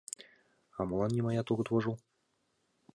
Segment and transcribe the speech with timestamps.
[0.77, 1.95] А молан нимаят огыт вожыл?